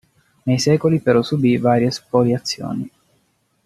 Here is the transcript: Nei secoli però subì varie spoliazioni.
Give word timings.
Nei 0.45 0.57
secoli 0.57 0.99
però 0.99 1.21
subì 1.21 1.59
varie 1.59 1.91
spoliazioni. 1.91 2.89